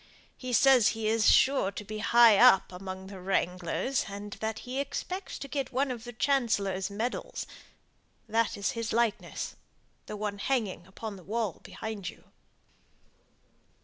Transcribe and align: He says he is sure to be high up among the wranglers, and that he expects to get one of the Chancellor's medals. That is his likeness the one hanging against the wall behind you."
He 0.35 0.51
says 0.51 0.87
he 0.89 1.07
is 1.07 1.29
sure 1.29 1.71
to 1.73 1.83
be 1.85 1.99
high 1.99 2.35
up 2.39 2.71
among 2.71 3.05
the 3.05 3.19
wranglers, 3.21 4.05
and 4.09 4.33
that 4.39 4.57
he 4.65 4.79
expects 4.79 5.37
to 5.37 5.47
get 5.47 5.71
one 5.71 5.91
of 5.91 6.05
the 6.05 6.11
Chancellor's 6.13 6.89
medals. 6.89 7.45
That 8.27 8.57
is 8.57 8.71
his 8.71 8.93
likeness 8.93 9.55
the 10.07 10.17
one 10.17 10.39
hanging 10.39 10.87
against 10.87 11.17
the 11.17 11.23
wall 11.23 11.59
behind 11.61 12.09
you." 12.09 12.23